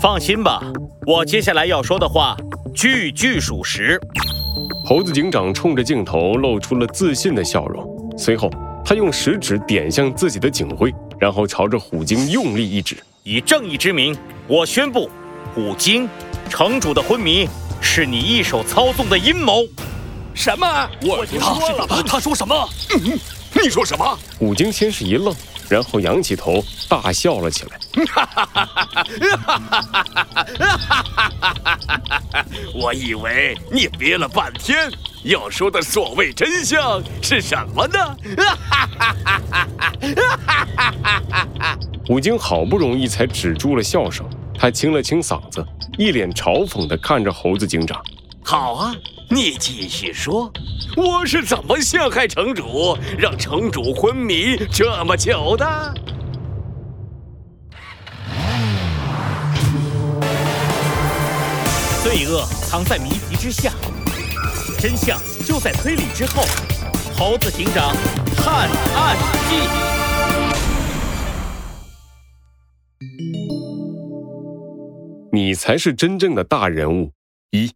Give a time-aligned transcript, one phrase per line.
[0.00, 0.62] 放心吧，
[1.06, 2.36] 我接下来要说的话
[2.72, 4.00] 句句属实。
[4.86, 7.84] 猴子警长冲着镜头露出了自信的笑容，
[8.16, 8.48] 随后
[8.84, 14.16] 他用食指点向自己的警徽，然后朝着虎鲸用力一指：“以正义之名，
[14.46, 15.10] 我宣布，
[15.52, 16.08] 虎鲸
[16.48, 17.48] 城主的昏迷
[17.80, 19.64] 是你一手操纵的阴谋。”
[20.32, 20.88] 什么？
[21.02, 22.54] 我听说了，他说什么？
[22.90, 23.18] 嗯
[23.60, 24.16] 你说什么？
[24.38, 25.34] 虎鲸先是一愣。
[25.68, 27.78] 然后仰起头，大笑了起来。
[32.74, 34.90] 我以为你憋了半天
[35.24, 38.16] 要说的所谓真相是什么呢？
[42.06, 44.26] 虎鲸好不容易才止住了笑声，
[44.58, 45.64] 他清了清嗓子，
[45.98, 48.02] 一脸嘲讽地看着猴子警长。
[48.50, 48.94] 好啊，
[49.28, 50.50] 你继续说，
[50.96, 55.94] 我是怎么陷害城主，让城主昏迷这么久的？
[62.02, 63.70] 罪恶藏在谜题之下，
[64.78, 66.42] 真相就在推理之后。
[67.18, 67.94] 猴子警长
[68.34, 69.14] 探案
[69.50, 69.56] 记，
[75.30, 77.12] 你才是真正的大人物。
[77.50, 77.70] 一。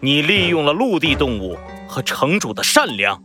[0.00, 3.20] 你利用了陆地动物和城主的善良。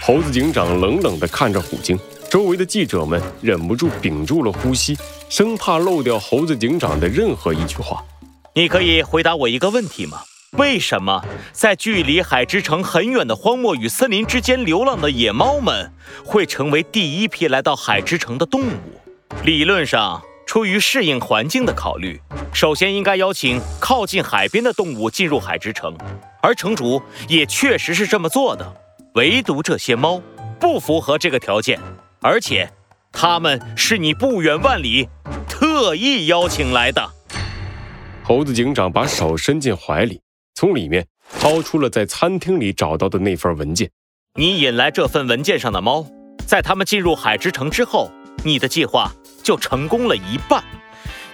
[0.00, 1.98] 猴子警长冷冷地看着虎鲸，
[2.30, 4.96] 周围的记者们忍不住屏住了呼吸，
[5.28, 8.02] 生怕漏掉猴子警长的任何一句话。
[8.54, 10.22] 你可以回答我一个问题吗？
[10.52, 15.92] 为什么在距离海之城很远的荒漠与森林之间流浪的野猫们
[16.24, 18.72] 会成为第一批来到海之城的动物？
[19.44, 20.22] 理论上。
[20.48, 22.18] 出于适应环境的考虑，
[22.54, 25.94] 首先应该邀请靠近海边的动物进入海之城，
[26.42, 28.66] 而城主也确实是这么做的。
[29.12, 30.22] 唯独这些猫
[30.58, 31.78] 不符合这个条件，
[32.22, 32.66] 而且
[33.12, 35.06] 它们是你不远万里
[35.46, 37.06] 特意邀请来的。
[38.24, 40.18] 猴子警长把手伸进怀里，
[40.54, 41.06] 从里面
[41.38, 43.90] 掏出了在餐厅里找到的那份文件。
[44.38, 46.06] 你引来这份文件上的猫，
[46.46, 48.10] 在它们进入海之城之后，
[48.44, 49.12] 你的计划。
[49.40, 50.62] 就成功了一半，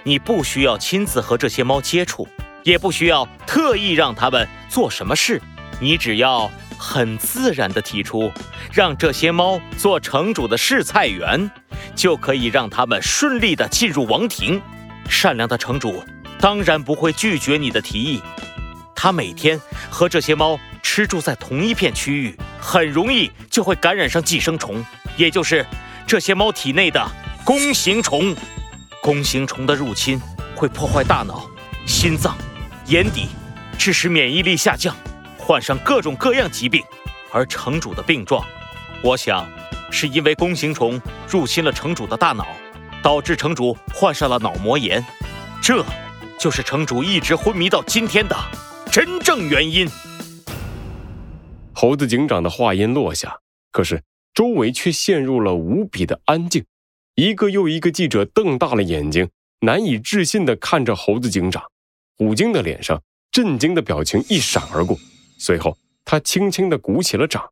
[0.03, 2.25] 你不需要亲自和这些猫接触，
[2.63, 5.41] 也不需要特意让它们做什么事，
[5.81, 8.31] 你只要很自然地提出
[8.71, 11.51] 让这些猫做城主的试菜员，
[11.93, 14.61] 就可以让它们顺利地进入王庭。
[15.09, 16.01] 善良的城主
[16.39, 18.21] 当然不会拒绝你的提议，
[18.95, 24.85] 他每天和这些猫吃住在同一片区域，很容易就会感染上寄生虫，
[25.17, 25.65] 也就是
[26.07, 27.05] 这些猫体内的。
[27.45, 28.35] 弓形虫，
[29.03, 30.19] 弓形虫的入侵
[30.55, 31.47] 会破坏大脑、
[31.85, 32.35] 心脏、
[32.87, 33.27] 眼底，
[33.77, 34.95] 致使免疫力下降，
[35.37, 36.83] 患上各种各样疾病。
[37.31, 38.43] 而城主的病状，
[39.03, 39.47] 我想
[39.91, 42.47] 是因为弓形虫入侵了城主的大脑，
[43.03, 45.05] 导致城主患上了脑膜炎。
[45.61, 45.85] 这，
[46.39, 48.35] 就是城主一直昏迷到今天的
[48.91, 49.87] 真正原因。
[51.73, 53.37] 猴子警长的话音落下，
[53.71, 54.01] 可是
[54.35, 56.63] 周围却陷入了无比的安静。
[57.15, 59.29] 一个又一个记者瞪大了眼睛，
[59.61, 61.63] 难以置信地看着猴子警长。
[62.17, 63.01] 虎鲸的脸上
[63.31, 64.97] 震惊的表情一闪而过，
[65.37, 67.43] 随后他轻轻地鼓起了掌。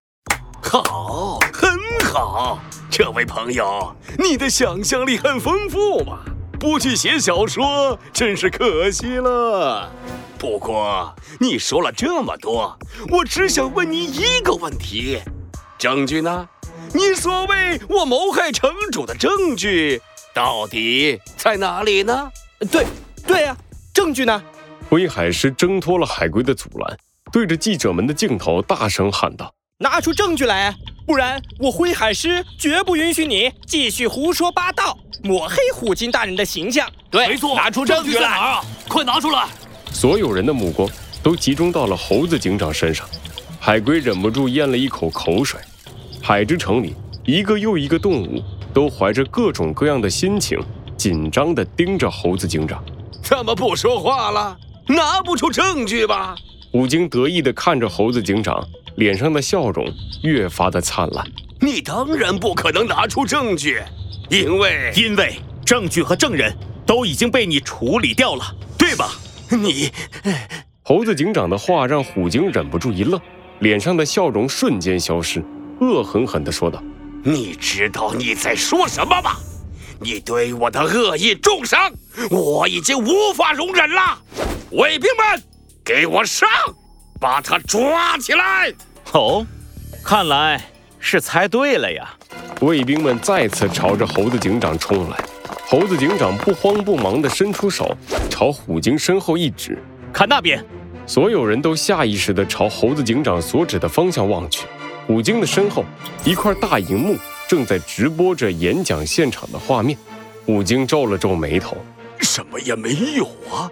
[0.62, 1.70] 好，很
[2.04, 6.20] 好，这位朋友，你的想象力很丰富嘛，
[6.60, 9.90] 不去写小说真是可惜了。
[10.38, 12.78] 不过你说了这么多，
[13.10, 15.20] 我只想问你一个问题：
[15.78, 16.48] 证据呢？
[16.96, 20.00] 你所谓我谋害城主的证据
[20.32, 22.32] 到底在哪里呢？
[22.72, 22.86] 对，
[23.26, 23.58] 对呀，
[23.92, 24.42] 证据呢？
[24.90, 26.98] 灰海狮挣脱了海龟的阻拦，
[27.32, 30.76] 对着记者们的镜头大声喊道：“拿出证据来，
[31.08, 38.62] 不然我灰海狮绝不允许你继续胡说八道，抹黑虎鲸大人的形象。”对，没错，拿出证据来啊！
[38.88, 39.48] 快拿出来！
[39.92, 40.88] 所有人的目光
[41.24, 43.10] 都集中到了猴子警长身上，
[43.60, 45.60] 海龟忍不住咽了一口口水。
[46.26, 46.96] 海之城里，
[47.26, 48.42] 一个又一个动物
[48.74, 50.58] 都怀着各种各样的心情，
[50.96, 52.82] 紧张地盯着猴子警长。
[53.22, 54.58] 怎么不说话了？
[54.88, 56.34] 拿不出证据吧？
[56.72, 58.66] 虎鲸得意地看着猴子警长，
[58.96, 59.86] 脸上的笑容
[60.24, 61.28] 越发的灿烂。
[61.60, 63.82] 你当然不可能拿出证据，
[64.30, 66.56] 因为因为证据和证人
[66.86, 68.46] 都已经被你处理掉了，
[68.78, 69.10] 对吧？
[69.50, 69.92] 你，
[70.84, 73.20] 猴子警长的话让虎鲸忍不住一愣，
[73.60, 75.44] 脸上的笑容瞬间消失。
[75.80, 76.82] 恶狠狠地说道
[77.24, 79.32] ：“你知道你在说什么吗？
[80.00, 81.92] 你对我的恶意重伤，
[82.30, 84.18] 我已经无法容忍了。
[84.72, 85.44] 卫兵们，
[85.84, 86.50] 给我上，
[87.20, 88.74] 把他抓起来！”
[89.14, 89.46] 哦，
[90.04, 90.62] 看来
[91.00, 92.14] 是猜对了呀。
[92.62, 95.18] 卫兵们再次朝着猴子警长冲来，
[95.68, 97.96] 猴子警长不慌不忙地伸出手，
[98.30, 99.78] 朝虎鲸身后一指
[100.14, 100.64] ：“看那边！”
[101.06, 104.66] 所有人都下意识地朝猴子警长所指的方向望去。
[105.06, 105.84] 虎鲸的身后，
[106.24, 107.18] 一块大荧幕
[107.48, 109.98] 正在直播着演讲现场的画面。
[110.46, 111.78] 虎鲸皱了皱眉头
[112.20, 113.70] ：“什么也没有啊！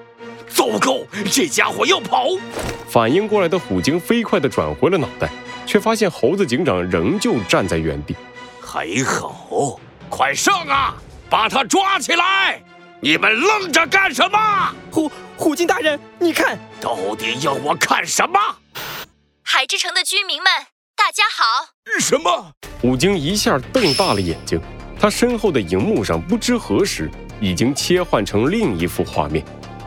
[0.49, 0.99] 糟糕，
[1.31, 2.27] 这家伙要跑！”
[2.87, 5.29] 反应过来的虎鲸飞快地转回了脑袋，
[5.65, 8.15] 却发现猴子警长仍旧站在原地。
[8.61, 9.79] 还好，
[10.09, 10.95] 快上啊！
[11.29, 12.61] 把他抓起来！
[12.99, 14.73] 你们愣着干什么？
[14.91, 18.39] 虎虎鲸大人，你看，到底要我看什么？
[19.43, 20.51] 海之城的居民们，
[21.03, 21.67] 大家好！
[21.99, 22.51] 什么？
[22.79, 24.61] 虎鲸一下瞪大了眼睛，
[24.99, 27.09] 他身后的荧幕上不知何时
[27.39, 29.43] 已经切换成另一幅画面，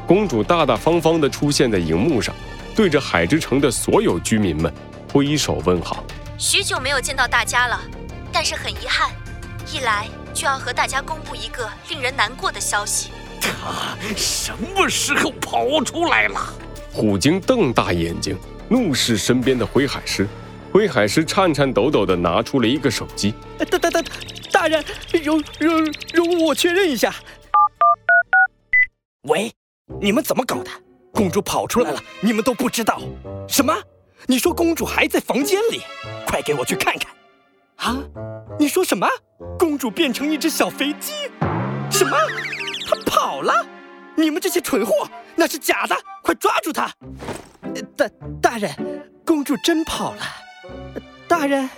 [0.08, 2.34] 公主大大方方地出现在荧幕上，
[2.74, 4.74] 对着海之城的所有居民们
[5.12, 6.02] 挥手问好。
[6.36, 7.80] 许久没有见到大家了，
[8.32, 9.08] 但是很遗憾，
[9.72, 10.08] 一来。
[10.34, 13.12] 就要和大家公布一个令人难过的消息。
[13.40, 16.40] 他 什么时候跑出来了？
[16.92, 18.36] 虎鲸瞪大眼睛，
[18.68, 20.28] 怒视身边的灰海狮。
[20.74, 23.32] 灰海狮颤颤抖抖地拿出了一个手机。
[23.56, 24.02] 大大大
[24.50, 24.84] 大人，
[25.22, 27.14] 容容容我确认一下。
[29.28, 29.52] 喂，
[30.00, 30.70] 你们怎么搞的？
[31.12, 33.00] 公主跑出来了，你们都不知道？
[33.46, 33.72] 什么？
[34.26, 35.80] 你说公主还在房间里？
[36.26, 37.94] 快给我去看看！
[37.94, 38.02] 啊？
[38.58, 39.06] 你说什么？
[39.56, 41.12] 公主变成一只小飞机？
[41.88, 42.18] 什么？
[42.90, 43.64] 她跑了？
[44.16, 45.94] 你们这些蠢货，那是假的！
[46.20, 46.92] 快抓住她！
[47.96, 48.08] 大
[48.42, 48.68] 大人，
[49.24, 50.22] 公主真跑了。
[51.26, 51.68] 大人，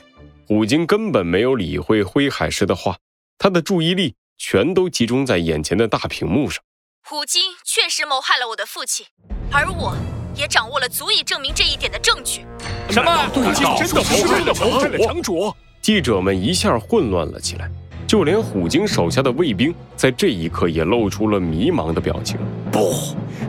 [0.46, 2.98] 虎鲸根本没有理会灰海狮的话，
[3.38, 6.62] 他的注意力全都集中在眼前的大屏幕上。
[7.04, 9.06] 虎鲸确实谋害了我的父亲，
[9.52, 9.96] 而我
[10.34, 12.44] 也掌握了足以证明这一点的证据。
[12.90, 13.28] 什么？
[13.28, 15.54] 虎鲸真的真的谋害了城主？
[15.80, 17.70] 记者们一下混乱了起来，
[18.08, 22.36] 就连虎鲸手下的卫兵在这一刻也露出了迷茫的表情。
[22.72, 22.92] 不，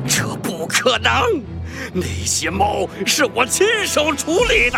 [0.08, 1.42] 这不可能！
[1.94, 4.78] 那些猫是我亲手处理的，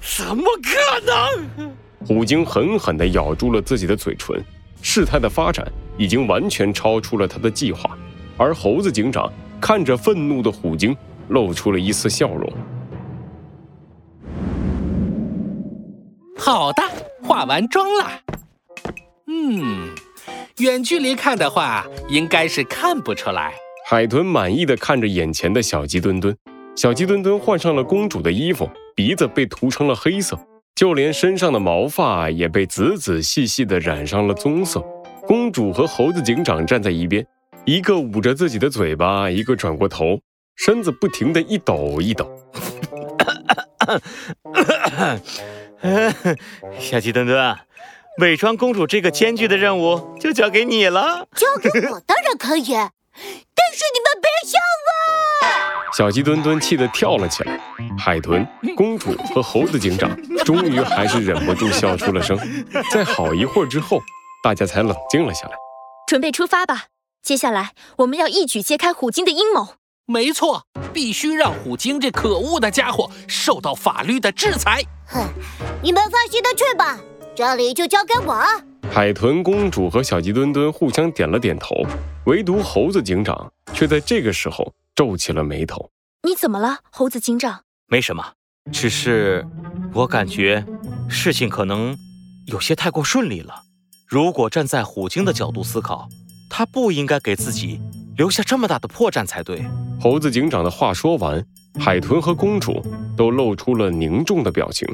[0.00, 1.70] 怎么可能？
[2.06, 4.40] 虎鲸狠狠地咬住了自己的嘴唇，
[4.80, 5.66] 事态的发展
[5.98, 7.96] 已经完全超出了他的计划。
[8.36, 10.96] 而猴子警长看着愤怒的虎鲸，
[11.28, 12.52] 露出了一丝笑容。
[16.38, 16.82] 好的，
[17.22, 18.10] 化完妆了。
[19.26, 19.88] 嗯，
[20.58, 23.54] 远距离看的话，应该是看不出来。
[23.88, 26.36] 海豚满意的看着眼前的小鸡墩墩，
[26.74, 30.36] 小鸡墩墩换上了公主的衣服，鼻子被涂成了黑色，
[30.74, 34.84] 就连身上的毛发也被仔仔细细的染上了棕色。
[35.24, 37.24] 公主和猴子警长站在一边，
[37.64, 40.18] 一个捂着自己的嘴巴，一个转过头，
[40.56, 42.28] 身子不停的一抖一抖。
[46.80, 47.56] 小鸡墩墩，
[48.18, 51.28] 伪装公主这个艰巨的任务就交给你了。
[51.36, 54.56] 交给我当然可以，但是你们别笑
[54.86, 55.92] 我！
[55.94, 57.60] 小鸡墩墩气得跳了起来。
[57.98, 60.10] 海豚、公主和猴子警长
[60.44, 62.38] 终于还是忍不住笑出了声。
[62.90, 64.00] 在好一会儿之后，
[64.42, 65.52] 大家才冷静了下来。
[66.06, 66.84] 准备出发吧，
[67.22, 69.74] 接下来我们要一举揭开虎鲸的阴谋。
[70.06, 70.62] 没错，
[70.94, 74.82] 必须让虎鲸这可恶的家伙受到法律的制裁。
[75.06, 75.28] 哼，
[75.82, 76.98] 你们放心的去吧，
[77.34, 78.42] 这里就交给我。
[78.90, 81.74] 海豚公主和小鸡墩墩互相点了点头，
[82.24, 85.90] 唯独猴子警长却在这个时候皱起了眉头。
[86.22, 87.64] 你怎么了，猴子警长？
[87.88, 88.32] 没什么，
[88.72, 89.46] 只是
[89.92, 90.64] 我感觉
[91.10, 91.94] 事情可能
[92.46, 93.64] 有些太过顺利了。
[94.08, 96.08] 如果站在虎鲸的角度思考，
[96.48, 97.78] 他不应该给自己
[98.16, 99.62] 留下这么大的破绽才对。
[100.00, 101.44] 猴子警长的话说完，
[101.78, 102.82] 海豚和公主
[103.14, 104.88] 都露出了凝重的表情。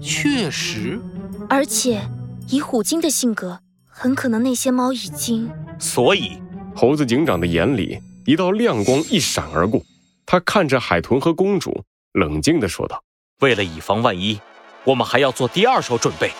[0.00, 1.00] 确实，
[1.48, 2.08] 而且
[2.48, 5.50] 以虎鲸的性格，很可能那些猫已经……
[5.80, 6.38] 所以，
[6.74, 9.80] 猴子警长的眼里一道亮光一闪而过，
[10.26, 13.02] 他看着海豚和公主，冷静地说道
[13.40, 14.40] ：“为了以防万一，
[14.84, 16.30] 我们还要做第二手准备。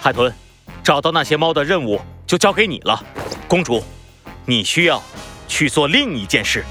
[0.00, 0.32] 海豚，
[0.82, 3.04] 找到那些猫的任务就交给你了。
[3.46, 3.82] 公主，
[4.44, 5.02] 你需要……”
[5.50, 6.62] 去做另一件事。